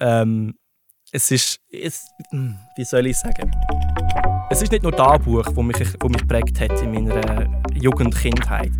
[0.00, 0.54] ähm,
[1.12, 3.50] es ist, es, hm, wie soll ich sagen?
[4.50, 8.16] Es ist nicht nur das Buch, das mich, das mich prägt hat in meiner Jugend,
[8.16, 8.70] Kindheit.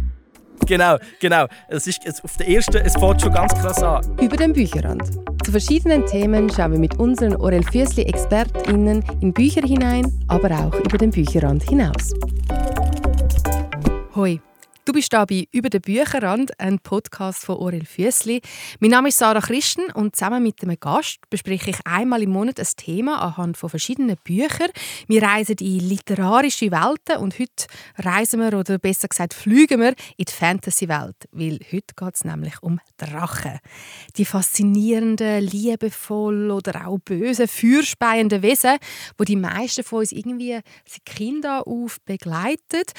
[0.66, 1.46] Genau, genau.
[1.68, 4.04] Es ist es, auf der ersten, es fängt schon ganz krass an.
[4.20, 5.02] Über den Bücherrand.
[5.44, 10.74] Zu verschiedenen Themen schauen wir mit unseren Orel Fürsli ExpertInnen in Bücher hinein, aber auch
[10.74, 12.12] über den Bücherrand hinaus.
[14.14, 14.40] Hoi.
[14.86, 18.40] Du bist da bei «Über den Bücherrand», ein Podcast von Orel Füssli.
[18.80, 22.58] Mein Name ist Sarah Christen und zusammen mit einem Gast bespreche ich einmal im Monat
[22.58, 24.70] ein Thema anhand von verschiedenen Büchern.
[25.06, 27.66] Wir reisen in literarische Welten und heute
[27.98, 32.62] reisen wir, oder besser gesagt fliegen wir, in die Fantasy-Welt, weil heute geht es nämlich
[32.62, 33.58] um Drachen.
[34.16, 38.78] Die faszinierenden, liebevoll oder auch böse, feuerspeienden Wesen,
[39.18, 42.94] wo die meisten von uns irgendwie seit Kinder auf begleitet.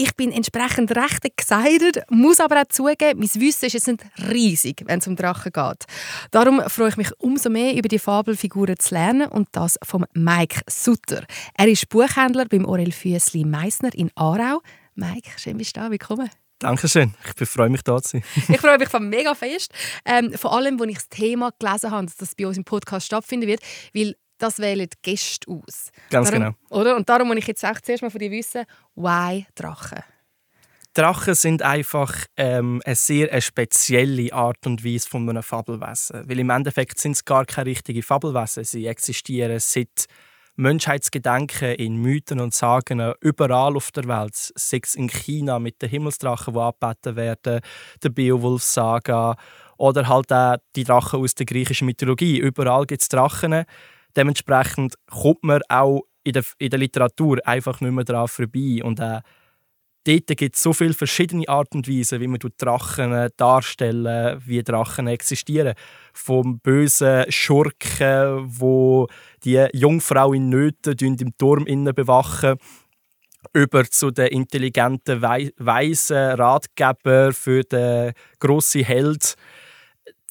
[0.00, 4.84] Ich bin entsprechend recht excited, muss aber auch zugeben, mein Wissen ist jetzt nicht riesig,
[4.86, 5.86] wenn es um Drachen geht.
[6.30, 10.60] Darum freue ich mich umso mehr, über die Fabelfiguren zu lernen und das vom Mike
[10.70, 11.24] Sutter.
[11.54, 14.62] Er ist Buchhändler beim Orel Füssli Meissner in Aarau.
[14.94, 15.90] Mike, schön bist du da.
[15.90, 16.30] Willkommen.
[16.60, 17.14] Dankeschön.
[17.36, 18.24] Ich freue mich, da zu sein.
[18.54, 19.72] ich freue mich mega fest.
[20.04, 23.06] Ähm, vor allem, als ich das Thema gelesen habe, dass das bei uns im Podcast
[23.06, 23.62] stattfinden wird.
[23.92, 25.90] Weil das wählen die Gäste aus.
[26.10, 26.80] Ganz darum, genau.
[26.80, 26.96] Oder?
[26.96, 30.02] Und darum muss ich jetzt auch zuerst mal von dir wissen, why Drachen?
[30.94, 36.28] Drachen sind einfach ähm, eine sehr eine spezielle Art und Weise von einem Fabelwesen.
[36.28, 38.64] Weil im Endeffekt sind es gar keine richtigen Fabelwesen.
[38.64, 40.06] Sie existieren seit
[40.56, 44.34] Menschheitsgedenken in Mythen und Sagen überall auf der Welt.
[44.34, 47.60] Sei es in China mit den Himmelsdrachen, die abbeten werden,
[48.02, 49.36] der Beowulf-Saga
[49.76, 52.38] oder halt auch die Drachen aus der griechischen Mythologie.
[52.38, 53.64] Überall gibt es Drachen.
[54.18, 58.80] Dementsprechend kommt man auch in der, in der Literatur einfach nicht mehr daran vorbei.
[58.82, 59.20] Und äh,
[60.02, 65.06] dort gibt es so viele verschiedene Arten und Weisen, wie man Drachen darstellen, wie Drachen
[65.06, 65.74] existieren.
[66.12, 69.06] Vom bösen Schurken, wo
[69.44, 72.56] die Jungfrau in Nöten im Turm innen bewachen,
[73.52, 79.36] über zu den intelligenten, weisen Ratgeber für den grossen Held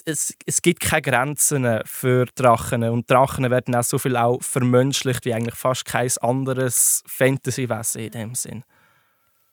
[0.07, 5.25] es, es gibt keine Grenzen für Drachen und Drachen werden auch so viel auch vermenschlicht
[5.25, 8.63] wie eigentlich fast kein anderes Fantasy-Wesen in dem Sinn.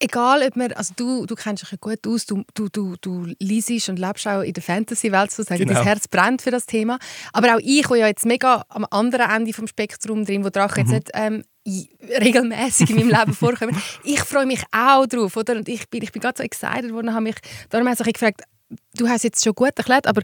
[0.00, 3.26] Egal, ob man, also du, du kennst dich ja gut aus, du, du, du, du
[3.38, 5.74] liest und lebst auch in der Fantasy-Welt sozusagen, genau.
[5.74, 6.98] dein Herz brennt für das Thema.
[7.32, 10.86] Aber auch ich, der ja jetzt mega am anderen Ende vom Spektrum drin, wo Drachen
[10.86, 10.92] mhm.
[10.92, 11.44] jetzt nicht ähm,
[12.20, 15.56] regelmäßig in meinem Leben vorkommen, ich freue mich auch drauf, oder?
[15.56, 17.36] Und ich bin, ich bin gerade so excited worden, habe mich,
[17.70, 18.42] darum habe ich gefragt,
[18.96, 20.22] du hast jetzt schon gut erklärt, aber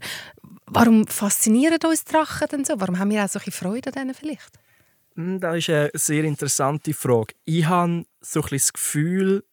[0.67, 2.75] warum faszinieren uns Drachen denn so?
[2.79, 4.59] Warum haben wir auch solche Freude an denen vielleicht?
[5.17, 7.35] Hm, das ist eine sehr interessante Frage.
[7.45, 9.45] Ich habe so ein das Gefühl,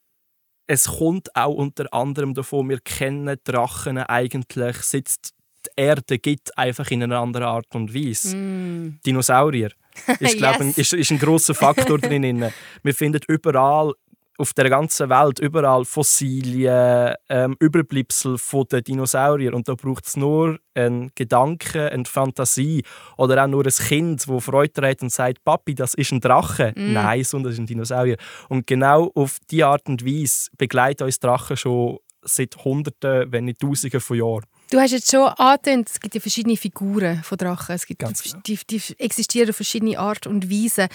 [0.68, 6.92] es kommt auch unter anderem davon, wir kennen Drachen eigentlich, seit die Erde gibt, einfach
[6.92, 8.36] in einer anderen Art und Weise.
[8.36, 9.00] Mm.
[9.06, 9.72] Dinosaurier
[10.20, 10.60] ist, yes.
[10.60, 12.52] ein, ist, ist ein großer Faktor drin.
[12.84, 13.94] Wir finden überall
[14.38, 20.16] auf der ganzen Welt überall Fossilien, ähm, Überbleibsel von den Dinosauriern und da braucht es
[20.16, 22.84] nur einen Gedanken, eine Fantasie
[23.18, 26.74] oder auch nur ein Kind, das Freude hat und sagt, Papi, das ist ein Drache.
[26.76, 26.94] Mm.
[26.94, 28.18] Nein, sondern das ist ein Dinosaurier.
[28.48, 33.60] Und genau auf diese Art und Weise begleitet uns Drachen schon seit Hunderten, wenn nicht
[33.60, 34.46] Tausenden von Jahren.
[34.70, 37.76] Du hast jetzt schon angetönt, es gibt ja verschiedene Figuren von Drachen.
[37.76, 38.42] Es gibt Ganz genau.
[38.46, 40.90] die, die, existieren auf verschiedene Art und Weise.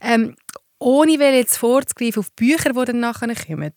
[0.00, 0.36] Ähm,
[0.80, 3.72] ohne jetzt vorzugreifen auf Bücher, die dann nachher kommen,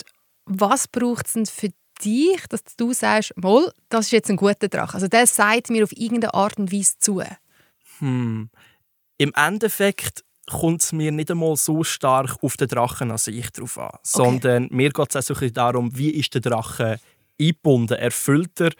[0.45, 1.69] was braucht es denn für
[2.03, 4.95] dich, dass du sagst, Moll, das ist jetzt ein guter Drache?
[4.95, 7.21] Also der sagt mir auf irgendeine Art und Weise zu.
[7.99, 8.49] Hm.
[9.17, 13.77] Im Endeffekt kommt es mir nicht einmal so stark auf den Drachen an sich drauf
[13.77, 13.99] an, okay.
[14.03, 16.99] sondern mir geht es auch so darum, wie ist der Drache
[17.39, 17.97] eingebunden?
[17.97, 18.71] Erfüllt er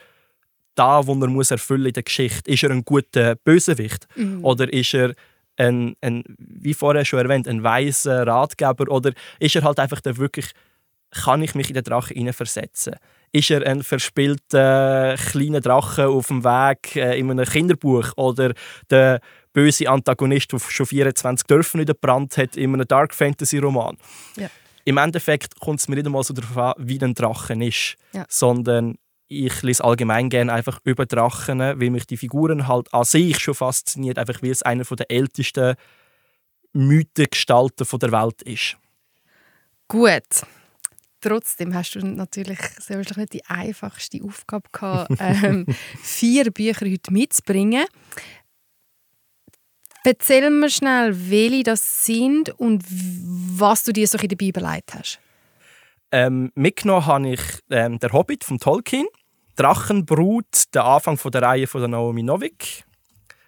[0.76, 2.52] da, was er muss erfüllen in der Geschichte?
[2.52, 4.08] Ist er ein guter Bösewicht?
[4.16, 4.44] Mhm.
[4.44, 5.14] Oder ist er
[5.58, 10.18] ein, ein, wie vorher schon erwähnt, ein weiser Ratgeber oder ist er halt einfach der
[10.18, 10.52] wirklich,
[11.12, 12.96] kann ich mich in den Drachen hineinversetzen?
[13.32, 18.54] Ist er ein verspielter kleiner Drache auf dem Weg äh, in einem Kinderbuch oder
[18.90, 19.22] der
[19.54, 23.98] böse Antagonist, der schon 24 Dörfer niederbrannt hat in einem Dark Fantasy Roman?
[24.38, 24.50] Ja.
[24.86, 28.26] Im Endeffekt kommt es mir nicht einmal so darauf an, wie ein Drachen ist, ja.
[28.28, 28.98] sondern
[29.28, 33.56] ich lese allgemein gerne einfach über Drachen, weil mich die Figuren halt an sich schon
[33.56, 35.76] fasziniert, einfach weil es einer der ältesten
[36.74, 38.78] Mythengestalten der Welt ist.
[39.88, 40.44] Gut.
[41.22, 45.66] Trotzdem hast du natürlich sehr wahrscheinlich nicht die einfachste Aufgabe gehabt, ähm,
[46.02, 47.86] vier Bücher heute mitzubringen.
[50.04, 55.20] Erzähl mir schnell, welche das sind und was du dir so in der Bibel hast.
[56.14, 59.08] Ähm, mitgenommen habe ich ähm, «Der Hobbit» von Tolkien,
[59.56, 62.84] «Drachenbrut», der Anfang von der Reihe von der Naomi Novik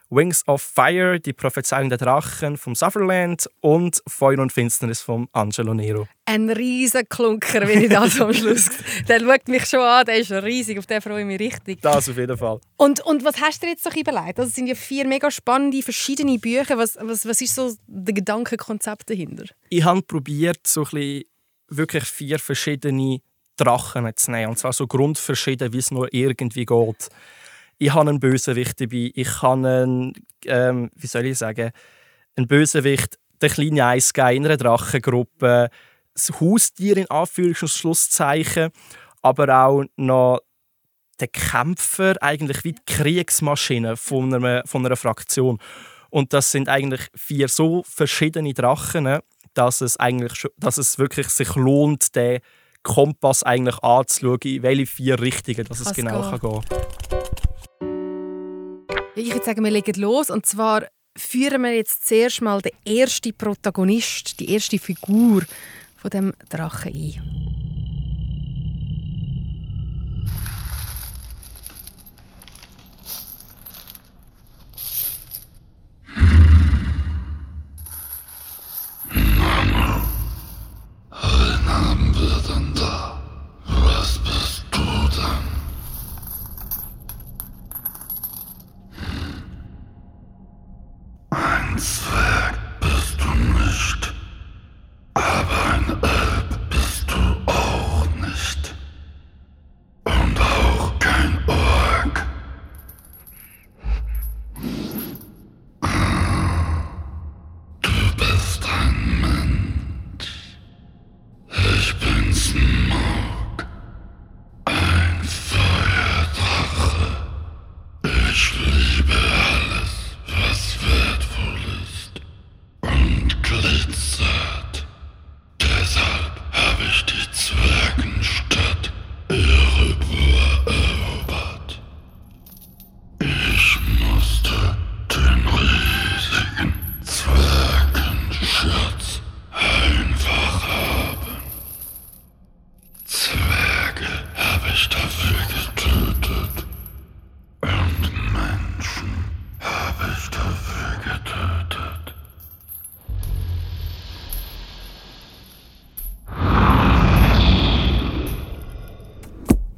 [0.09, 5.75] Wings of Fire, die Prophezeiung der Drachen vom Sutherland und Feuer und Finsternis von Angelo
[5.75, 6.07] Nero.
[6.25, 8.69] Ein riesiger Klunker, wenn ich das am Schluss
[9.07, 11.81] Der schaut mich schon an, der ist riesig, auf den freue ich mich richtig.
[11.81, 12.59] Das auf jeden Fall.
[12.77, 14.39] Und, und was hast du dir jetzt so überlegt?
[14.39, 16.79] Das sind ja vier mega spannende, verschiedene Bücher.
[16.79, 19.45] Was, was, was ist so der Gedankenkonzept dahinter?
[19.69, 21.23] Ich habe probiert, so ein bisschen
[21.67, 23.19] wirklich vier verschiedene
[23.57, 24.49] Drachen zu nehmen.
[24.49, 27.09] Und zwar so grundverschieden, wie es nur irgendwie geht
[27.77, 30.13] ich habe einen Bösewicht dabei, ich habe einen,
[30.45, 31.71] ähm, wie soll ich sagen,
[32.35, 35.69] einen Bösewicht, der kleine Eisgei in einer Drachengruppe,
[36.13, 38.71] das Haustier in Anführungs- und Schlusszeichen,
[39.21, 40.39] aber auch noch
[41.19, 45.59] der Kämpfer, eigentlich wie die Kriegsmaschine von einer, von einer Fraktion.
[46.09, 49.19] Und das sind eigentlich vier so verschiedene Drachen,
[49.57, 52.39] dass es, eigentlich, dass es wirklich sich lohnt, den
[52.83, 56.39] Kompass eigentlich anzuschauen, in welche vier Richtungen dass es Kann's genau gehen.
[56.39, 56.85] kann gehen
[59.15, 60.29] ich würde sagen, wir legen los.
[60.29, 60.83] Und zwar
[61.17, 65.43] führen wir jetzt zuerst mal den ersten Protagonist, die erste Figur
[65.95, 67.64] von dem Drachen ein.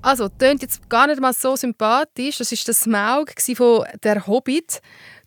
[0.08, 2.38] Also, tönt jetzt gar nicht mal so sympathisch.
[2.38, 4.82] Das war der Smaug von «Der Hobbit»,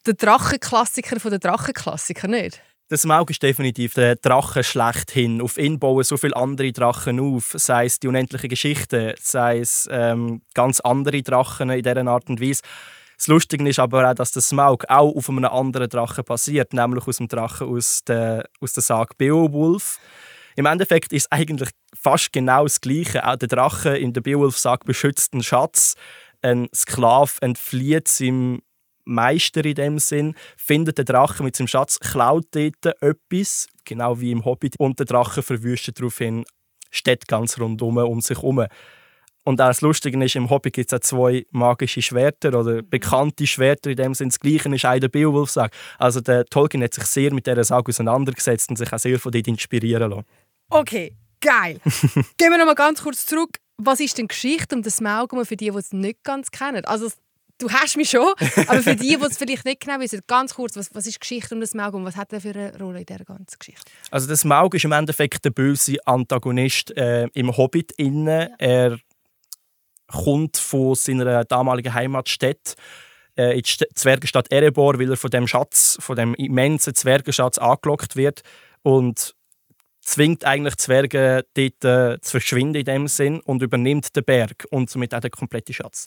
[0.06, 2.62] der Drachenklassiker von der Drachenklassiker, nicht?
[2.88, 5.42] Der Smaug ist definitiv der Drache schlechthin.
[5.42, 7.54] Auf ihn bauen so viele andere Drachen auf.
[7.58, 12.40] Sei es die unendliche Geschichte, sei es ähm, ganz andere Drachen in dieser Art und
[12.40, 12.62] Weise.
[13.18, 17.06] Das Lustige ist aber auch, dass der Smaug auch auf einem anderen Drachen basiert, nämlich
[17.06, 19.98] aus dem Drachen aus der, aus der Sage Beowulf.
[20.56, 23.26] Im Endeffekt ist es eigentlich fast genau das Gleiche.
[23.26, 25.94] Auch der Drache in der Beowulf sagt beschützt einen Schatz.
[26.42, 28.62] Ein Sklave entflieht seinem
[29.04, 34.30] Meister in dem Sinn, findet den Drachen mit seinem Schatz, klaut dort etwas, genau wie
[34.30, 36.44] im Hobbit, und der Drache verwüstet daraufhin
[36.90, 38.66] Städte ganz rundum um sich herum.
[39.44, 43.46] Und auch das Lustige ist, im Hobbit gibt es auch zwei magische Schwerter oder bekannte
[43.46, 44.30] Schwerter in dem Sinne.
[44.30, 45.74] Das Gleiche ist auch der Beowulf-Sage.
[45.98, 49.32] Also der Tolkien hat sich sehr mit dieser Sage auseinandergesetzt und sich auch sehr von
[49.32, 50.26] dort inspirieren lassen.
[50.68, 51.80] Okay, geil.
[52.38, 53.58] Gehen wir noch mal ganz kurz zurück.
[53.78, 56.84] Was ist denn Geschichte um das Maugum für die, die es nicht ganz kennen?
[56.84, 57.10] Also
[57.58, 58.32] du hast mich schon,
[58.66, 61.54] aber für die, die es vielleicht nicht genau wissen, ganz kurz, was, was ist Geschichte
[61.54, 62.04] um das Maugum?
[62.04, 63.90] Was hat er für eine Rolle in dieser ganzen Geschichte?
[64.10, 68.26] Also das Maug ist im Endeffekt der böse Antagonist äh, im Hobbit innen.
[68.26, 68.56] Ja.
[68.58, 68.98] Er
[70.08, 72.74] kommt von seiner damaligen Heimatstadt
[73.36, 78.16] äh, in die Zwergenstadt Erebor, weil er von dem Schatz, von dem immensen Zwergenschatz angelockt
[78.16, 78.42] wird
[78.82, 79.34] und
[80.00, 84.90] zwingt eigentlich Zwerge dort äh, zu verschwinden in dem Sinn und übernimmt den Berg und
[84.90, 86.06] somit auch den kompletten Schatz.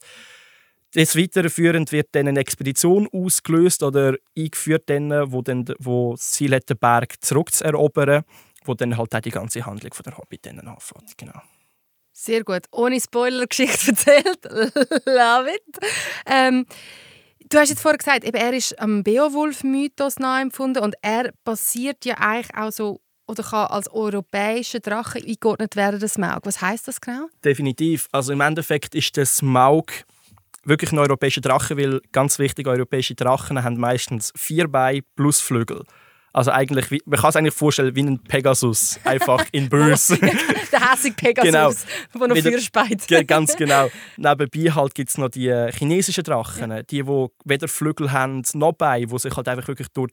[0.95, 6.53] Des Weiteren wird dann eine Expedition ausgelöst oder eingeführt, dann, wo, dann, wo das Ziel
[6.53, 8.23] hat, den Berg zurückzuerobern,
[8.65, 11.17] wo dann halt auch die ganze Handlung von der Hobbit anfängt.
[11.17, 11.41] Genau.
[12.11, 12.65] Sehr gut.
[12.71, 14.43] Ohne Spoiler-Geschichte erzählt.
[15.05, 15.79] Love it.
[16.27, 16.67] Ähm,
[17.49, 22.19] du hast jetzt vorher gesagt, eben, er ist am Beowulf-Mythos nachempfunden und er basiert ja
[22.19, 26.41] eigentlich auch so oder kann als europäischer Drache eingeordnet werden, das Maug.
[26.43, 27.27] Was heißt das genau?
[27.43, 28.07] Definitiv.
[28.11, 29.91] Also im Endeffekt ist das Maug
[30.65, 35.83] wirklich ein europäischer Drache, weil ganz wichtig, europäische Drachen haben meistens vier Beine plus Flügel.
[36.35, 40.17] Also eigentlich, man kann es eigentlich vorstellen wie ein Pegasus, einfach in böse.
[40.17, 42.27] der hässliche Pegasus, genau.
[42.27, 43.27] der noch Feuer speit.
[43.27, 43.89] ganz genau.
[44.17, 46.81] Nebenbei halt gibt es noch die äh, chinesischen Drachen, ja.
[46.81, 47.07] die, die
[47.45, 50.09] weder Flügel haben noch Beine, die sich halt einfach wirklich durch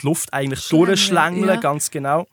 [0.00, 1.56] die Luft eigentlich Schlängeln, durchschlängeln, ja.
[1.56, 2.26] ganz genau.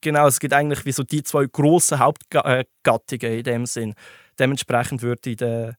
[0.00, 3.94] Genau, es gibt eigentlich wie so die zwei grossen Hauptgattungen in dem Sinn.
[4.38, 5.76] Dementsprechend würde der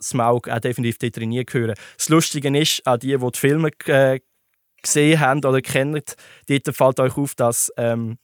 [0.00, 1.74] Smaug auch definitiv dort drin gehören.
[1.96, 4.20] Das Lustige ist, auch die, die die Filme äh,
[4.82, 6.02] gesehen haben oder kennen,
[6.46, 8.18] dort fällt euch auf, dass ähm,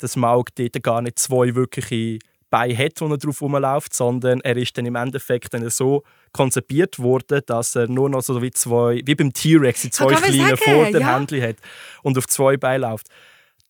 [0.00, 2.18] der Smaug dort gar nicht zwei wirkliche
[2.50, 6.04] Beine hat, wo er drauf rumläuft, sondern er ist dann im Endeffekt dann so
[6.34, 11.38] konzipiert worden, dass er nur noch so wie zwei, wie beim T-Rex, zwei kleine Vorderhändchen
[11.38, 11.48] ja.
[11.48, 11.56] hat
[12.02, 13.06] und auf zwei Beinen läuft.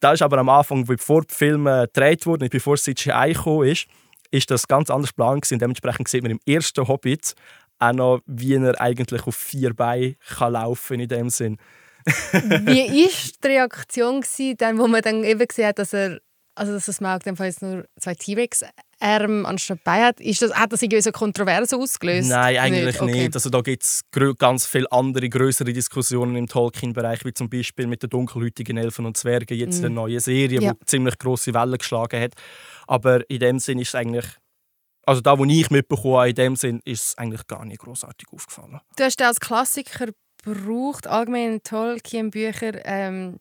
[0.00, 3.86] Das ist aber am Anfang, bevor die Filme gedreht wurden, bevor CGI gekommen ist,
[4.30, 5.58] ist das ganz anders geplant gewesen.
[5.60, 7.34] Dementsprechend sieht man im ersten Hobbit
[7.78, 11.58] auch noch, wie er eigentlich auf vier Beinen kann laufen in dem Sinn.
[12.04, 14.24] wie war die Reaktion,
[14.58, 16.18] dann, wo man dann eben gesehen hat, dass er
[16.54, 20.72] also dass das dem Fall jetzt nur zwei T-Rex-Arme anstatt Beine hat, ist das, hat
[20.72, 22.28] das irgendwie so Kontroverse ausgelöst?
[22.28, 23.00] Nein, eigentlich nicht.
[23.00, 23.12] Okay.
[23.12, 23.34] nicht.
[23.34, 24.02] Also da gibt es
[24.38, 29.16] ganz viele andere, größere Diskussionen im Tolkien-Bereich, wie zum Beispiel mit den dunkelhäutigen Elfen und
[29.16, 29.86] Zwergen, jetzt mm.
[29.86, 30.72] eine neue Serie, ja.
[30.74, 32.32] die ziemlich große Wellen geschlagen hat.
[32.86, 34.26] Aber in dem Sinn ist es eigentlich
[35.06, 38.26] also da, wo ich mitbekommen habe, in dem Sinn, ist es eigentlich gar nicht großartig
[38.32, 38.80] aufgefallen.
[38.96, 40.08] Du hast als Klassiker
[40.42, 42.84] gebraucht, allgemein Tolkien-Bücher.
[42.84, 43.38] Ähm,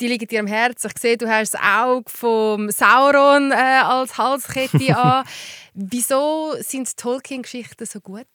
[0.00, 0.90] die liegen dir am Herzen.
[0.94, 5.24] Ich sehe, du hast das Auge vom Sauron äh, als Halskette an.
[5.74, 8.26] Wieso sind Tolkien-Geschichten so gut?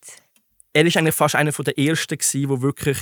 [0.74, 2.98] Er war eigentlich fast einer der ersten, der wirklich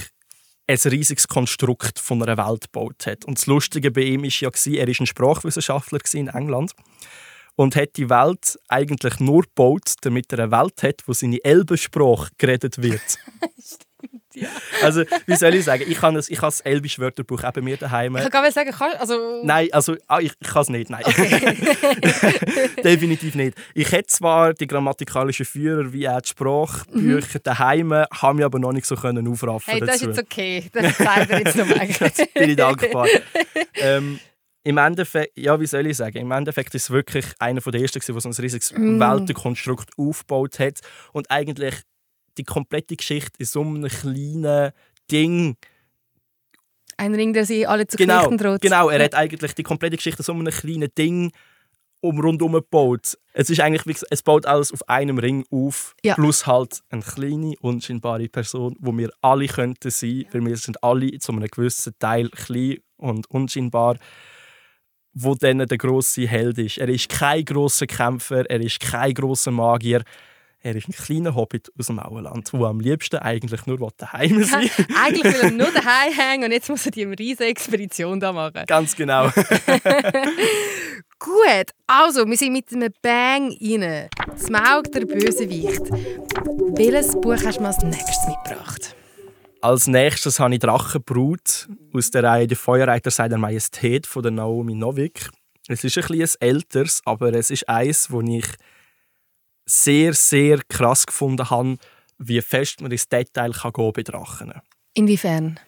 [0.67, 3.25] ein riesiges Konstrukt von einer Welt gebaut hat.
[3.25, 6.73] Und das Lustige bei ihm war ja, er war ein Sprachwissenschaftler in England
[7.55, 12.29] und hat die Welt eigentlich nur gebaut, damit er eine Welt hat, wo seine Elbensprache
[12.37, 13.01] geredet wird.
[14.33, 14.47] Ja.
[14.81, 15.83] Also, wie soll ich sagen?
[15.87, 18.15] Ich habe ich das elbische Wörterbuch eben mir daheim.
[18.15, 19.41] Ich kann sagen, kann, also...
[19.43, 21.03] Nein, also ah, ich, ich kann es nicht, nein.
[21.03, 21.57] Okay.
[22.83, 23.57] Definitiv nicht.
[23.73, 27.43] Ich hätte zwar die grammatikalischen Führer wie auch die Sprachbücher mhm.
[27.43, 30.11] daheim, habe mich aber noch nicht so können aufraffen Hey, das dazu.
[30.11, 30.63] ist jetzt okay.
[30.71, 31.87] Das zeigt mir jetzt nochmal.
[32.33, 33.07] bin ich dankbar.
[33.75, 34.19] ähm,
[34.63, 36.17] im Endeffekt, ja, wie soll ich sagen?
[36.17, 38.99] Im Endeffekt ist es wirklich einer der ersten, der so ein riesiges mm.
[38.99, 40.79] Weltenkonstrukt aufgebaut hat
[41.13, 41.75] und eigentlich
[42.37, 44.71] die komplette Geschichte in so einem kleinen
[45.11, 45.57] Ding.
[46.97, 48.61] Ein Ring, der sie alle zu genau, droht.
[48.61, 51.31] Genau, er hat eigentlich die komplette Geschichte in so einem kleinen Ding
[52.01, 53.17] um rundum gebaut.
[53.33, 56.15] Es ist eigentlich, wie es baut alles auf einem Ring auf, ja.
[56.15, 61.17] plus halt eine kleine, unscheinbare Person, wo wir alle könnten sein, weil wir sind alle
[61.19, 63.97] zu einem gewissen Teil klein und unscheinbar,
[65.13, 66.79] wo dann der große Held ist.
[66.79, 70.03] Er ist kein großer Kämpfer, er ist kein großer Magier,
[70.63, 74.69] er ist ein kleiner Hobbit aus dem Auenland, der am liebsten eigentlich nur daheim sein
[74.77, 74.85] will.
[74.95, 78.63] eigentlich will er nur daheim hängen und jetzt muss er die riesige Expedition da machen.
[78.67, 79.25] Ganz genau.
[81.19, 84.07] Gut, also wir sind mit einem Bang rein.
[84.37, 85.89] Smaug, der Bösewicht.
[86.75, 88.95] Welches Buch hast du mir als nächstes mitgebracht?
[89.61, 94.73] Als nächstes habe ich Drachenbrut aus der Reihe «Der Feuerreiter seiner Majestät» von der Naomi
[94.73, 95.29] Novik.
[95.67, 98.45] Es ist ein bisschen älteres, aber es ist eins, das ich
[99.71, 101.77] sehr, sehr krass gefunden habe,
[102.17, 104.53] wie fest man ins Detail kann gehen bei Drachen.
[104.93, 105.59] Inwiefern?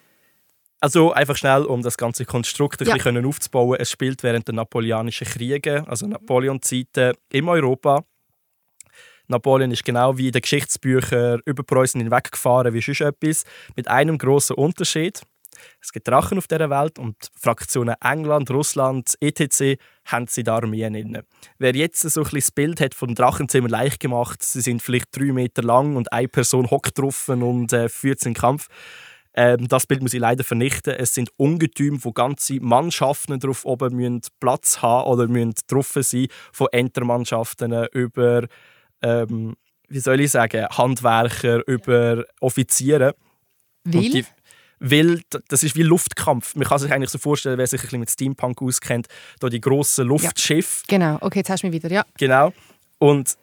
[0.80, 2.94] Also einfach schnell, um das ganze Konstrukt ein ja.
[2.94, 3.78] bisschen aufzubauen.
[3.80, 8.04] Es spielt während der Napoleonischen Kriege, also Napoleon-Zeiten, in Europa.
[9.26, 13.44] Napoleon ist genau wie in den Geschichtsbüchern über Preußen hinweggefahren wie sonst etwas,
[13.74, 15.22] mit einem großen Unterschied.
[15.80, 19.80] Es gibt Drachen auf dieser Welt und die Fraktionen England, Russland, etc.
[20.04, 21.24] haben sie da Armeen inne.
[21.58, 25.32] Wer jetzt so ein das Bild hat von Drachenzimmer leicht gemacht, sie sind vielleicht drei
[25.32, 28.68] Meter lang und eine Person hockt drauf und äh, führt den Kampf.
[29.36, 30.94] Ähm, das Bild muss ich leider vernichten.
[30.94, 36.28] Es sind Ungetüme, wo ganze Mannschaften drauf oben müssen Platz haben oder müssen drauf sein,
[36.52, 38.46] von Entermannschaften über,
[39.02, 39.56] ähm,
[39.88, 43.16] wie soll ich sagen, Handwerker, über Offiziere.
[43.84, 44.24] Weil?
[44.86, 46.54] Weil das ist wie Luftkampf.
[46.56, 49.06] Man kann sich eigentlich so vorstellen, wer sich ein bisschen mit Steampunk auskennt,
[49.40, 50.82] da die grossen Luftschiffe.
[50.90, 52.04] Ja, genau, okay, jetzt hast du mich wieder, ja.
[52.18, 52.52] Genau.
[52.98, 53.34] Und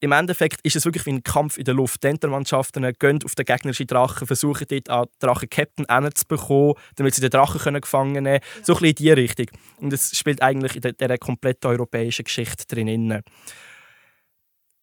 [0.00, 2.02] im Endeffekt ist es wirklich wie ein Kampf in der Luft.
[2.02, 7.20] Die Entermannschaften gehen auf den gegnerischen Drachen, versuchen dort an Drachen-Captain zu bekommen, damit sie
[7.20, 8.64] den Drachen können gefangen nehmen können.
[8.64, 9.46] So ein bisschen in diese Richtung.
[9.78, 13.22] Und es spielt eigentlich in dieser kompletten europäischen Geschichte drin.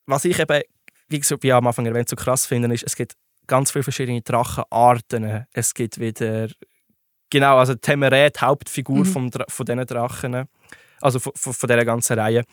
[0.06, 0.62] Was ich eben,
[1.10, 3.14] wie, gesagt, wie am Anfang erwähnt, so krass finde, ist, es gibt
[3.51, 5.46] ganz viele verschiedene Drachenarten.
[5.51, 6.48] Es gibt wieder,
[7.29, 9.05] genau, also Temerä, die Hauptfigur mhm.
[9.05, 10.46] vom, von diesen Drachen,
[11.01, 12.43] also von, von, von dieser ganzen Reihe,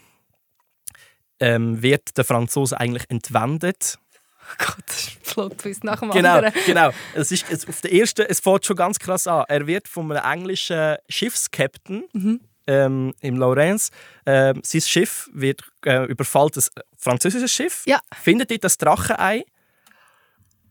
[1.38, 3.98] ähm, wird der Franzose eigentlich entwendet
[4.56, 6.54] Gott, das ist ein Plot-Twist nach dem Genau, anderen.
[6.66, 6.90] genau.
[7.14, 9.44] Es, ist, es, auf der ersten, es fängt schon ganz krass an.
[9.46, 12.40] Er wird von einem englischen Schiffskapitän Mhm.
[12.66, 13.90] ähm, im Lawrence.
[14.24, 17.82] Ähm, sein Schiff wird äh, überfallen, ein französisches Schiff.
[17.86, 18.00] Ja.
[18.22, 19.44] Findet dort das Drachenei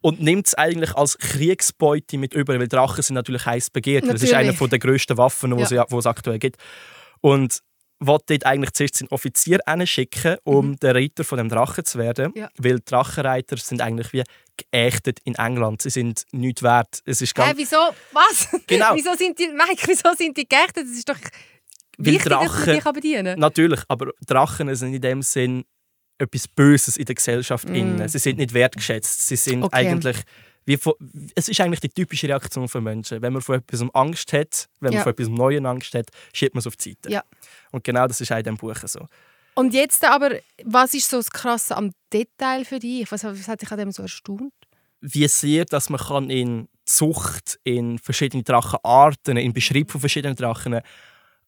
[0.08, 4.06] und nimmt es eigentlich als Kriegsbeute mit über, weil Drachen sind natürlich heiß begehrt.
[4.06, 4.58] Das ist Natürlich.
[4.62, 5.86] eine der grössten Waffen, die Ja.
[5.90, 6.56] es, aktuell gibt.
[7.20, 7.60] Und
[8.00, 12.32] will dort eigentlich zuerst seinen Offizier hinschicken, um der Reiter von dem Drachen zu werden.
[12.34, 12.40] Mhm.
[12.42, 12.50] Ja.
[12.58, 14.24] Weil Drachenreiter sind eigentlich wie
[14.72, 15.82] geächtet in England.
[15.82, 17.02] Sie sind nichts wert.
[17.04, 17.76] Es ist ganz Hä, wieso?
[18.14, 18.48] Was?
[18.66, 18.92] Genau.
[18.96, 20.86] wieso sind die, Mike, wieso sind die geächtet?
[20.86, 21.18] Das ist doch
[21.98, 23.38] wichtig, dass man Drachen- kann bedienen.
[23.42, 25.66] Natürlich, aber Drachen sind in dem Sinn
[26.18, 27.70] etwas Böses in der Gesellschaft.
[27.70, 28.08] innen.
[28.08, 29.28] Sie sind nicht wertgeschätzt.
[29.28, 29.64] Sie sind Mm.
[29.64, 29.76] Okay.
[29.88, 30.18] eigentlich
[30.66, 30.94] wie von,
[31.34, 33.22] es ist eigentlich die typische Reaktion von Menschen.
[33.22, 35.04] Wenn man vor etwas Angst hat, wenn man Ja.
[35.04, 37.10] vor etwas Neuen Angst hat, schiebt man es auf die Seite.
[37.10, 37.24] Ja.
[37.72, 39.08] Und genau das ist auch in diesem Buch so.
[39.56, 40.32] Und jetzt aber,
[40.66, 43.10] was ist so das Krasse am Detail für dich?
[43.12, 44.52] Was, was hat dich an dem so erstaunt?
[45.00, 50.74] Wie sehr, dass man kann in Zucht, in verschiedene Drachenarten, in Beschreibung von verschiedenen Drachen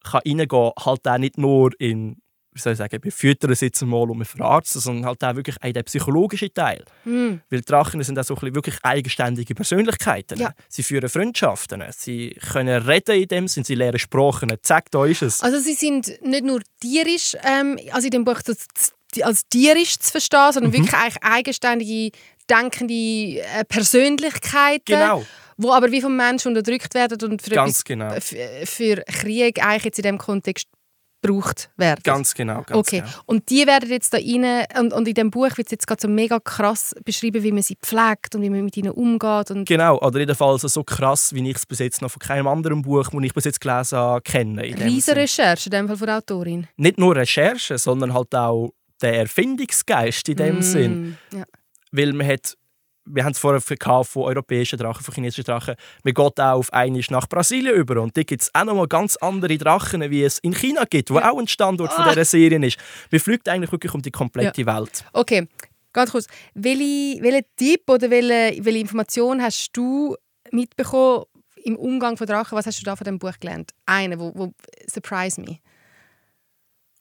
[0.03, 3.81] kann reingehen, halt auch nicht nur in wie soll ich sagen, wir füttern es jetzt
[3.83, 6.83] mal und wir verarzten, sondern halt auch wirklich auch der psychologische Teil.
[7.03, 7.41] Hm.
[7.49, 10.39] Weil Drachen sind auch so ein wirklich eigenständige Persönlichkeiten.
[10.39, 10.53] Ja.
[10.67, 14.51] Sie führen Freundschaften, sie können reden in dem Sinn, sie lernen Sprachen.
[14.63, 15.41] Zack, da ist es.
[15.43, 18.41] Also sie sind nicht nur tierisch, ähm, also in dem Buch
[19.15, 20.53] die- als tierisch zu verstehen, Mhm.
[20.53, 22.17] sondern wirklich eigentlich eigenständige,
[22.49, 22.93] denkende
[23.41, 25.25] äh, Persönlichkeiten, Genau.
[25.57, 28.15] wo aber wie vom Menschen unterdrückt werden und für, Ganz etwas, genau.
[28.65, 30.67] für Krieg eigentlich jetzt in dem Kontext
[31.21, 32.01] gebraucht werden.
[32.03, 32.63] Ganz genau.
[32.63, 33.11] Ganz Okay, Genau.
[33.25, 36.01] und die werden jetzt da rein, und, und in dem Buch wird es jetzt gerade
[36.01, 39.51] so mega krass beschrieben, wie man sie pflegt und wie man mit ihnen umgeht.
[39.51, 42.81] Und Genau, oder jedenfalls so krass, wie ich es bis jetzt noch von keinem anderen
[42.81, 44.63] Buch, das ich bis jetzt gelesen habe, kenne.
[45.01, 45.13] Sinn.
[45.15, 46.67] Recherche, in dem Fall von der Autorin.
[46.77, 48.71] Nicht nur Recherche, sondern halt auch
[49.01, 51.17] der Erfindungsgeist in dem Mm, Sinn.
[51.33, 51.43] Ja.
[51.91, 52.55] Weil man hat,
[53.11, 57.01] wir haben es vorher von europäischen Drachen, von chinesischen Drachen, man geht auch auf einmal
[57.09, 60.53] nach Brasilien über und da gibt es auch nochmal ganz andere Drachen, wie es in
[60.53, 61.31] China gibt, wo Ja.
[61.31, 62.09] auch ein Standort von Ah.
[62.09, 62.77] dieser Serie ist.
[63.11, 65.03] Man fliegt eigentlich wirklich um die komplette Welt.
[65.13, 65.47] Okay,
[65.93, 66.27] ganz kurz.
[66.53, 70.15] Welche, welchen Tipp oder welche, welche Information hast du
[70.51, 71.25] mitbekommen
[71.63, 72.57] im Umgang von Drachen?
[72.57, 73.71] Was hast du da von dem Buch gelernt?
[73.85, 74.53] Eine, wo, wo
[74.87, 75.57] surprise me.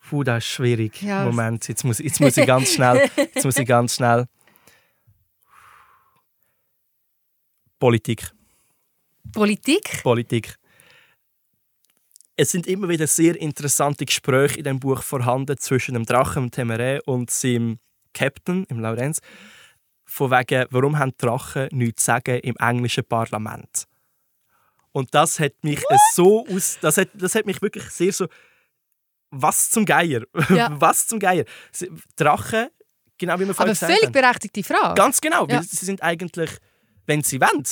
[0.09, 1.03] Puh, das ist schwierig.
[1.03, 1.25] Ja.
[1.27, 3.11] Moment, jetzt muss, jetzt muss ich ganz schnell.
[3.17, 4.27] Jetzt muss ich ganz schnell.
[7.79, 8.31] Politik.
[9.33, 10.03] Politik?
[10.03, 10.57] Politik.
[12.37, 16.51] Es sind immer wieder sehr interessante Gespräche in dem Buch vorhanden zwischen dem Drachen im
[16.51, 17.79] Temeré und seinem
[18.15, 19.21] Captain im Laurenz.
[20.05, 23.85] Von wegen, warum haben Drachen nichts zu sagen im englischen Parlament?
[24.93, 25.83] Und das hat mich
[26.15, 28.27] so aus, das hat, das hat mich wirklich sehr so,
[29.31, 30.75] was zum Geier, Ja.
[30.81, 31.45] was zum Geier.
[32.17, 32.69] Drachen,
[33.19, 34.13] genau wie wir vorhin Aber gesagt völlig haben.
[34.13, 34.95] berechtigte Frage.
[34.95, 35.63] Ganz genau, weil Ja.
[35.63, 36.51] sie sind eigentlich,
[37.09, 37.65] wenn sie wollen,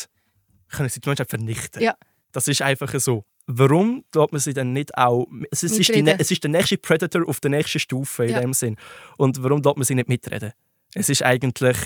[0.68, 1.80] können sie die Menschheit vernichten.
[1.82, 1.94] Ja.
[2.32, 3.24] Das ist einfach so.
[3.46, 5.26] Warum tut man sie dann nicht auch...
[5.52, 6.16] Es ist, die, Mitreden.
[6.18, 8.40] es ist der nächste Predator auf der nächsten Stufe in Ja.
[8.40, 8.76] dem Sinn.
[9.18, 10.52] Und warum tut man sie nicht mitreden?
[10.94, 11.76] Es ist eigentlich...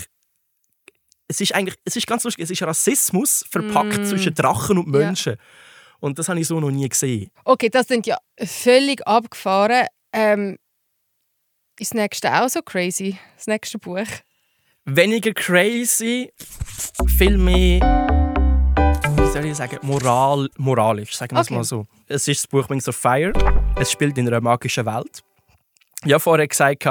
[1.27, 4.05] Es ist eigentlich, es ist ganz lustig, es ist Rassismus verpackt Mm.
[4.05, 5.05] zwischen Drachen und Ja.
[5.05, 5.35] Menschen.
[5.99, 7.29] Und das habe ich so noch nie gesehen.
[7.45, 9.85] Okay, das sind ja völlig abgefahren.
[10.11, 10.57] Ähm,
[11.79, 13.17] ist das nächste auch so crazy?
[13.37, 14.03] Das nächste Buch?
[14.95, 16.31] Weniger crazy,
[17.17, 17.79] viel mehr,
[19.15, 21.55] wie soll ich sagen, moral, moralisch, sagen wir es Okay.
[21.55, 21.85] mal so.
[22.07, 23.31] Es ist das Buch Wings of Fire.
[23.77, 25.21] Es spielt in einer magischen Welt.
[26.03, 26.85] Ich habe vorher gesagt,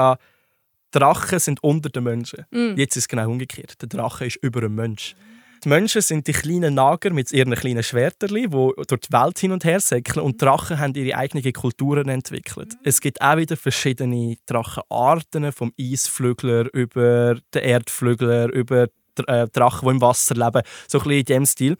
[0.91, 2.45] Drachen sind unter den Menschen.
[2.51, 2.75] Mm.
[2.75, 3.81] Jetzt ist es genau umgekehrt.
[3.81, 5.15] Der Drache ist über dem Mensch.
[5.63, 9.51] Die Menschen sind die kleinen Nager mit ihren kleinen Schwertern, die durch die Welt hin
[9.51, 10.25] und her säckeln.
[10.25, 12.73] Und Drachen haben ihre eigenen Kulturen entwickelt.
[12.83, 18.87] Es gibt auch wieder verschiedene Drachenarten, vom Eisflügler über den Erdflügler, über
[19.27, 20.63] äh, Drachen, die im Wasser leben.
[20.87, 21.77] So ein bisschen in diesem Stil.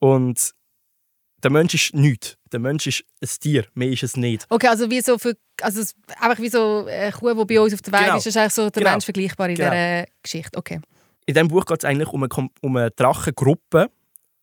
[0.00, 0.52] Und
[1.44, 2.36] der Mensch ist nichts.
[2.50, 4.46] Der Mensch ist ein Tier, mehr ist es nicht.
[4.48, 5.80] Okay, also wie so für, also
[6.20, 8.16] einfach wie so eine Kuh, die bei uns auf der Weide Genau.
[8.16, 8.90] ist, ist eigentlich so der Genau.
[8.90, 9.70] Mensch vergleichbar in Genau.
[9.70, 10.58] dieser Geschichte.
[10.58, 10.80] Okay.
[11.32, 13.90] In diesem Buch geht es eigentlich um eine, um eine Drachengruppe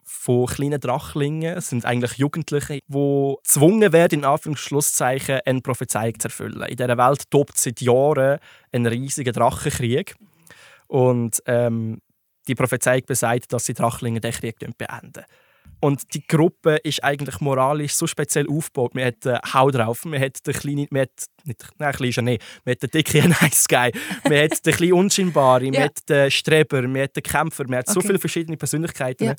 [0.02, 1.56] von kleinen Drachlingen.
[1.56, 6.64] Es sind eigentlich Jugendliche, die gezwungen werden, in Anführungsschlusszeichen, eine Prophezeiung zu erfüllen.
[6.64, 8.40] In dieser Welt tobt seit Jahren
[8.72, 10.16] ein riesiger Drachenkrieg.
[10.88, 12.02] Und ähm,
[12.48, 15.26] die Prophezeiung besagt, dass die Drachlinge den Krieg beenden.
[15.82, 18.96] Und die Gruppe ist eigentlich moralisch so speziell aufgebaut.
[18.96, 21.12] Man hat äh, Hau drauf, man hat den kleinen, man hat,
[21.46, 23.92] nicht, nein, klein ist er nicht, man hat den dicken Nice Guy,
[24.26, 25.80] man hat den kleinen Unscheinbaren, Ja.
[25.80, 28.08] man hat den Streber, man hat den Kämpfer, man hat so Okay.
[28.08, 29.36] viele verschiedene Persönlichkeiten, Ja.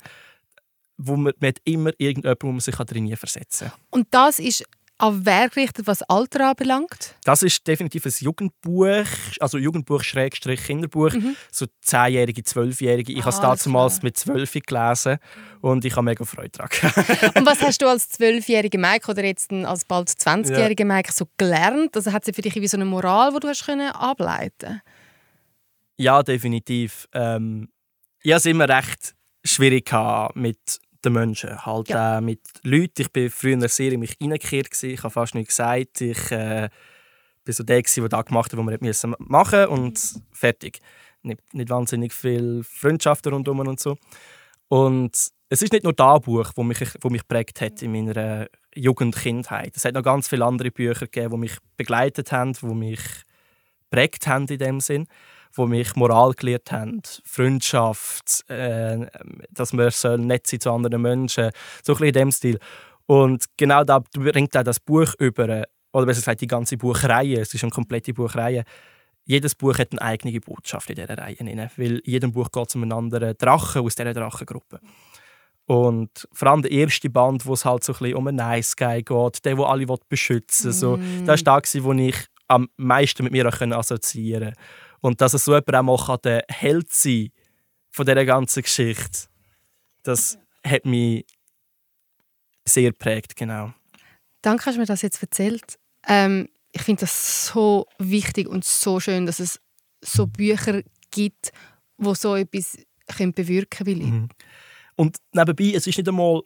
[0.97, 3.79] wo man, man hat immer irgendjemanden, wo man sich drin versetzen kann.
[3.91, 4.63] Und das ist
[5.01, 7.15] an wer gerichtet, was Alter anbelangt?
[7.23, 9.05] Das ist definitiv ein Jugendbuch,
[9.39, 11.35] also Jugendbuch Schrägstrich Kinderbuch, mhm.
[11.51, 13.11] so 10-Jährige, 12-Jährige.
[13.11, 15.17] Ich ah, habe es damals mit 12 gelesen
[15.61, 16.69] und ich habe mega Freude daran.
[17.35, 20.87] und was hast du als 12-jährige Mike oder jetzt als bald 20-jährige ja.
[20.87, 21.95] Mike so gelernt?
[21.95, 24.81] Also hat sie für dich wie so eine Moral, die du hast können ableiten
[25.97, 27.07] Ja, definitiv.
[27.13, 27.69] Ähm,
[28.21, 29.91] ich hatte es immer recht schwierig
[30.35, 32.17] mit den Menschen, halt ja.
[32.17, 33.01] äh, mit Leuten.
[33.01, 36.01] Ich bin früher sehr in mich reingekehrt, ich habe fast nichts gesagt.
[36.01, 36.69] Ich äh,
[37.43, 40.79] bin so der, der da gemacht hat, was wir machen mussten und fertig.
[41.23, 43.97] Nicht, nicht wahnsinnig viel Freundschaften rundherum und so.
[44.67, 45.15] Und
[45.49, 49.15] es ist nicht nur das Buch, das mich, das mich prägt hat in meiner Jugend,
[49.15, 49.75] Kindheit.
[49.75, 53.01] Es hat noch ganz viele andere Bücher gegeben, die mich begleitet haben, die mich
[53.89, 55.07] prägt haben in dem Sinn
[55.57, 59.07] die mich Moral gelehrt haben, Freundschaft, äh,
[59.51, 61.51] dass man soll nett sein zu anderen Menschen,
[61.83, 62.59] so ein bisschen in dem Stil.
[63.05, 67.53] Und genau da bringt auch das Buch über, oder besser gesagt die ganze Buchreihe, es
[67.53, 68.63] ist eine komplette Buchreihe,
[69.25, 71.37] jedes Buch hat eine eigene Botschaft in dieser Reihe.
[71.77, 74.79] Weil in jedem Buch geht es um einen anderen Drachen aus dieser Drachengruppe.
[75.65, 78.75] Und vor allem der erste Band, wo es halt so ein bisschen um einen Nice
[78.75, 80.73] Guy geht, der, der alle beschützen will.
[80.73, 81.25] So, mm.
[81.25, 82.15] Das war da, wo ich
[82.47, 84.59] am meisten mit mir assoziieren konnte.
[85.01, 87.29] Und dass es so jemand auch mal der Held sein
[87.89, 89.27] von dieser ganzen Geschichte,
[90.03, 91.25] das hat mich
[92.65, 93.73] sehr geprägt, genau.
[94.41, 95.77] Danke, dass du mir das jetzt erzählt.
[96.07, 99.59] Ähm, ich finde das so wichtig und so schön, dass es
[100.01, 101.51] so Bücher gibt,
[101.97, 102.77] wo so etwas
[103.17, 104.21] bewirken können.
[104.21, 104.29] Mhm.
[104.95, 106.41] Und nebenbei, es ist nicht einmal,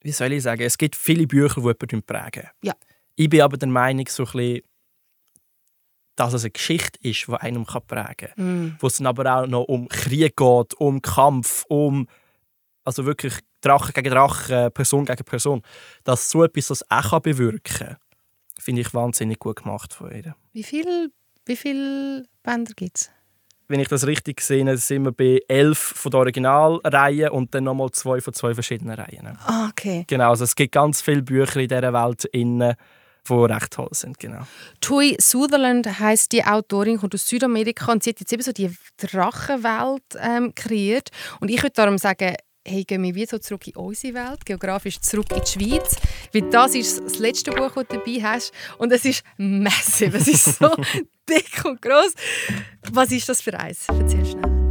[0.00, 2.48] wie soll ich sagen, es gibt viele Bücher, die jemanden prägen.
[2.62, 2.74] Ja.
[3.16, 4.62] Ich bin aber der Meinung, so ein bisschen,
[6.16, 8.66] dass es eine Geschichte ist, die einem prägen kann.
[8.66, 8.76] Mm.
[8.78, 12.08] Wo es dann aber auch noch um Krieg geht, um Kampf, um
[12.84, 15.62] also wirklich Drache gegen Drache, Person gegen Person.
[16.04, 17.96] Dass so etwas das auch bewirken kann,
[18.58, 20.36] finde ich wahnsinnig gut gemacht von ihr.
[20.52, 21.10] Wie viele
[21.46, 23.10] wie viel Bänder gibt es?
[23.68, 27.90] Wenn ich das richtig sehe, sind wir bei elf von der Originalreihe und dann nochmal
[27.92, 29.38] zwei von zwei verschiedenen Reihen.
[29.46, 30.04] Ah, okay.
[30.06, 32.74] Genau, also es gibt ganz viele Bücher in dieser Welt, innen,
[33.28, 34.18] die recht toll sind.
[34.18, 34.42] Genau.
[34.80, 38.70] Tui Sutherland heißt die Autorin, kommt aus Südamerika und sie hat jetzt eben so die
[38.96, 41.10] Drachenwelt ähm, kreiert.
[41.40, 45.00] Und ich würde darum sagen, hey, gehen wir wieder so zurück in unsere Welt, geografisch
[45.00, 45.96] zurück in die Schweiz.
[46.32, 48.52] Weil das ist das letzte Buch, das du dabei hast.
[48.78, 50.70] Und es ist massiv, es ist so
[51.28, 52.14] dick und groß.
[52.92, 53.86] Was ist das für eins?
[53.88, 54.64] Erzähl schnell.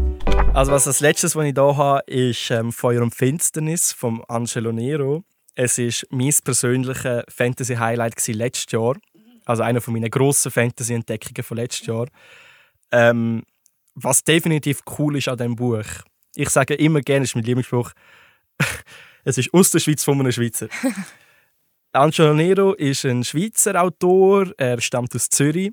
[0.54, 4.72] Also was das letzte, was ich hier habe, ist ähm, Feuer und Finsternis von Angelo
[4.72, 5.24] Nero.
[5.56, 8.96] Es ist mein persönliches Fantasy-Highlight letztes Jahr.
[9.46, 12.08] Also einer meiner grossen Fantasy-Entdeckungen von letztes Jahr.
[12.92, 13.44] Ähm,
[13.96, 15.86] was definitiv cool ist an diesem Buch,
[16.36, 17.92] ich sage immer gerne, ist mein Lieblingsspruch,
[19.24, 20.68] es ist aus der Schweiz von einem Schweizer.
[21.92, 25.72] Angelo Nero ist ein Schweizer Autor, er stammt aus Zürich,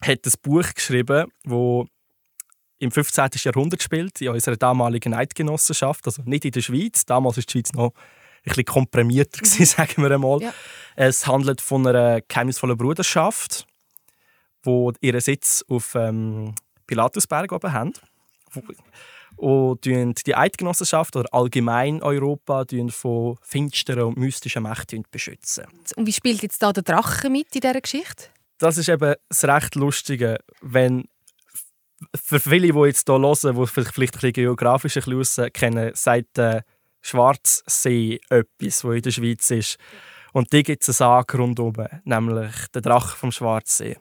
[0.00, 1.86] hat ein Buch geschrieben, wo
[2.78, 3.30] im 15.
[3.34, 7.04] Jahrhundert spielt, in unserer damaligen Eidgenossenschaft, also nicht in der Schweiz.
[7.04, 7.92] Damals war die Schweiz noch
[8.44, 9.66] bisschen komprimierter, gewesen, mhm.
[9.66, 10.40] sagen wir einmal.
[10.42, 10.54] Ja.
[10.96, 13.66] Es handelt von einer geheimnisvollen Bruderschaft,
[14.62, 16.54] wo ihren Sitz auf ähm,
[16.86, 17.92] Pilatusberg oben haben.
[19.36, 25.64] Und die Eidgenossenschaft oder allgemein Europa von finsteren und mystischen Mächten beschützen.
[25.96, 28.26] Und wie spielt jetzt da der Drache mit in dieser Geschichte?
[28.58, 31.08] Das ist eben das recht Lustige, wenn
[32.14, 36.38] für viele, die jetzt hier hören, die vielleicht ein bisschen geografisch ein bisschen kennen, sagt
[36.38, 36.62] äh,
[37.04, 39.76] Schwarzsee etwas, wo in der Schweiz ist.
[40.32, 43.98] Und die gibt es einen Sarg rundherum, nämlich der Drache vom Schwarzsee.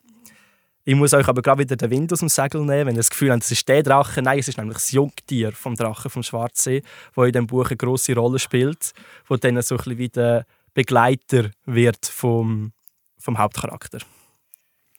[0.86, 3.10] Ich muss euch aber gerade wieder den Wind aus dem Segel nehmen, wenn ihr das
[3.10, 4.22] Gefühl habt, es ist der Drache.
[4.22, 6.82] Nein, es ist nämlich das Jungtier vom Drachen vom Schwarzsee,
[7.14, 8.94] wo in diesem Buch eine grosse Rolle spielt,
[9.28, 12.72] wo dann so ein bisschen wie der Begleiter wird vom,
[13.18, 14.00] vom Hauptcharakter.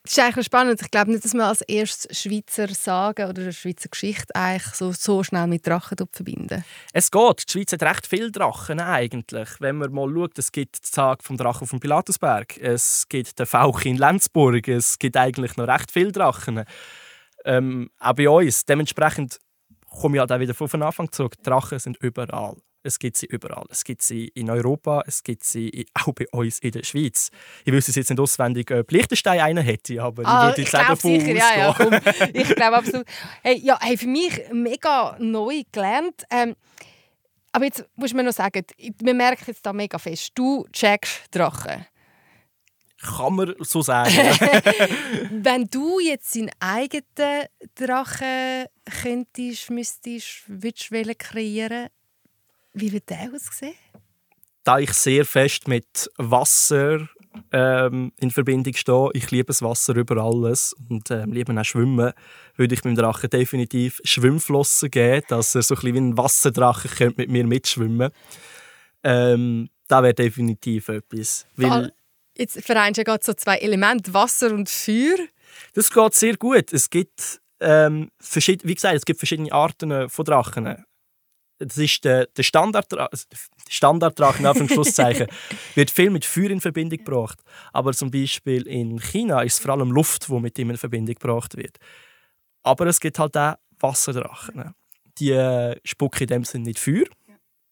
[0.05, 0.83] Das ist eigentlich spannend.
[0.83, 5.25] Ich glaube nicht, dass man als erstes Schweizer Sagen oder Schweizer Geschichte eigentlich so, so
[5.25, 6.63] schnell mit Drachen verbinden.
[6.93, 7.49] Es geht.
[7.49, 9.49] Die Schweiz hat recht viele Drachen eigentlich.
[9.61, 13.47] Wenn man mal schaut, es gibt den Tag vom Drachen vom Pilatusberg, es gibt den
[13.47, 16.65] Fauch in Lenzburg, es gibt eigentlich noch recht viele Drachen.
[17.47, 18.67] Ähm, auch bei uns.
[18.67, 19.39] Dementsprechend
[19.89, 21.43] komme ich halt auch wieder von Anfang zurück.
[21.43, 22.57] Drachen sind überall.
[22.87, 23.65] Es gibt sie überall.
[23.71, 27.31] Es gibt sie in Europa, es gibt sie auch bei uns in der Schweiz.
[27.65, 31.19] Ich wüsste jetzt nicht auswendig, ob Liechtenstein einen hätte, aber ah, ich würde jetzt davon
[31.19, 31.95] sicher, ja, ja, komm.
[32.35, 33.07] Ich glaube absolut.
[33.43, 36.25] Hey, ja, hey, für mich mega neu gelernt.
[36.31, 36.55] Ähm,
[37.53, 41.87] aber jetzt muss man noch sagen, wir merken jetzt da mega fest, du checkst Drachen.
[43.01, 44.13] Kann man so sagen.
[45.31, 48.67] Wenn du jetzt deinen eigenen Drachen
[49.03, 51.89] könntest, müsstest, würdest kreieren
[52.75, 53.75] wie wird der aussehen?
[54.65, 57.09] Da ich sehr fest mit Wasser
[57.53, 59.11] ähm, in Verbindung stehen.
[59.13, 62.13] Ich liebe das Wasser über alles und ähm, liebe auch Schwimmen.
[62.57, 66.89] Würde ich meinem Drachen definitiv Schwimmflossen geben, dass er so ein bisschen wie ein Wasserdrache
[66.89, 68.11] könnte mit mir mitschwimmen
[69.03, 71.47] ähm, Das wäre definitiv etwas.
[71.57, 71.93] Weil,
[72.37, 75.17] Jetzt vereinst du ja gerade so zwei Elemente, Wasser und Feuer.
[75.75, 76.73] Das geht sehr gut.
[76.73, 80.85] Es gibt, ähm, wie gesagt, es gibt verschiedene Arten von Drachen.
[81.67, 83.25] Das ist der, der Standarddrache, also
[83.69, 85.27] Standarddrache in Anführungszeichen,
[85.75, 87.41] wird viel mit Feuer in Verbindung gebracht.
[87.73, 91.15] Aber zum Beispiel in China ist es vor allem Luft, die mit ihm in Verbindung
[91.15, 91.79] gebracht wird.
[92.63, 94.75] Aber es gibt halt auch Wasserdrachen.
[95.19, 97.07] Die äh, spucken in dem Sinne nicht Feuer.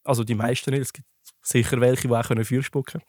[0.05, 0.83] Also die meisten nicht.
[0.83, 1.09] Es gibt
[1.43, 3.05] sicher welche, die auch Feuer spucken können.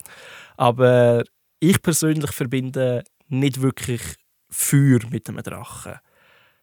[0.58, 1.24] Aber
[1.60, 4.02] ich persönlich verbinde nicht wirklich
[4.50, 6.00] Feuer mit einem Drachen.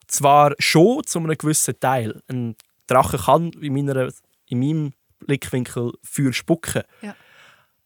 [0.07, 2.21] Zwar schon zu einem gewissen Teil.
[2.29, 2.57] Ein
[2.95, 4.11] Drache kann in, meiner,
[4.47, 6.83] in meinem Blickwinkel Feuer spucken.
[7.03, 7.15] Ja.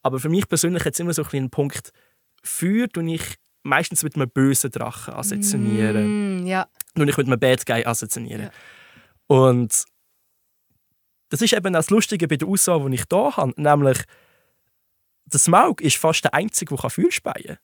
[0.03, 1.93] Aber für mich persönlich hat es immer so ein einen Punkt,
[2.43, 6.43] Feuer tue ich meistens mit einem bösen Drachen assoziieren.
[6.43, 6.69] Mm, ja.
[6.95, 8.45] Nur ich mit einem Bad Guy assoziieren.
[8.45, 8.51] Ja.
[9.27, 9.85] Und
[11.31, 13.55] das ist eben das Lustige bei der Aussage, die ich hier habe.
[13.57, 13.99] Nämlich,
[15.25, 17.59] der Smaug ist fast der Einzige, der Feuer speien kann.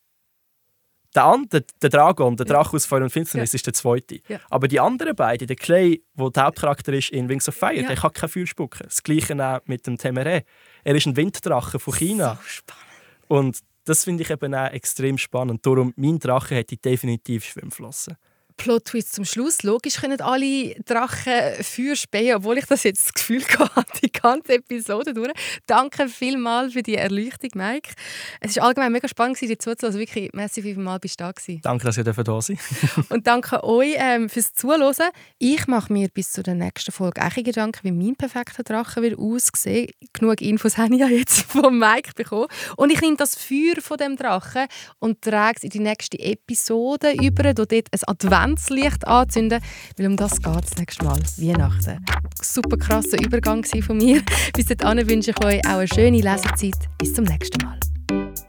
[1.15, 4.21] Der, andere, der Dragon, der Drache aus Feuer und Finsternis, ist der zweite.
[4.49, 7.97] Aber die anderen beiden, der Clay, der der Hauptcharakter ist in Wings of Fire, der
[7.97, 8.85] kann kein Feuer spucken.
[8.85, 10.45] Das gleiche auch mit dem Temere.
[10.85, 12.39] Er ist ein Winddrache von China.
[12.43, 12.85] So spannend.
[13.29, 15.67] Und das finde ich eben auch extrem spannend.
[15.67, 18.17] Darum, mein Drache hätte definitiv Schwimmflossen.
[18.61, 19.63] Plot-Twist zum Schluss.
[19.63, 24.55] Logisch können alle Drachen Feuer spähen, obwohl ich das jetzt das Gefühl hatte, die ganze
[24.57, 25.33] Episode durch.
[25.67, 27.93] Danke vielmals für die Erleuchtung, Mike.
[28.41, 29.87] Es war allgemein mega spannend, dir zuzuhören.
[29.87, 31.61] Also wirklich, merci vielmals, bist du da gewesen.
[31.63, 32.59] Danke, dass ihr da sein
[33.09, 35.09] Und danke euch ähm, fürs Zuhören.
[35.39, 39.91] Ich mache mir bis zur nächsten Folge auch Gedanken, wie mein perfekter Drache wird aussehen.
[40.13, 42.49] Genug Infos habe ich ja jetzt von Mike bekommen.
[42.77, 44.67] Und ich nehme das Feuer von dem Drachen
[44.99, 49.61] und trage es in die nächste Episode über, dort ein Advent Adventslicht anzünden,
[49.97, 52.05] weil um das geht es nächstes Mal, Weihnachten.
[52.43, 54.23] Super krasser Übergang von mir.
[54.55, 56.75] Bis dahin wünsche ich euch auch eine schöne Lesezeit.
[56.99, 57.79] Bis zum nächsten Mal.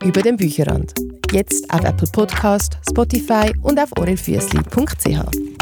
[0.03, 0.93] Über den Bücherrand.
[1.31, 5.60] Jetzt auf Apple Podcast, Spotify und auf orelfüssli.ch.